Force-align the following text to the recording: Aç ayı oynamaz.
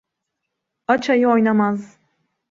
Aç 0.87 1.09
ayı 1.09 1.27
oynamaz. 1.29 1.97